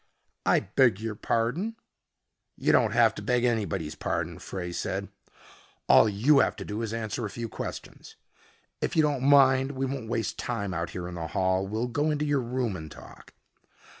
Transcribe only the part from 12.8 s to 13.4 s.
talk."